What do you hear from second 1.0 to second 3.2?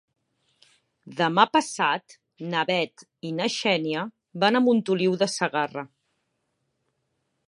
Demà passat na Bet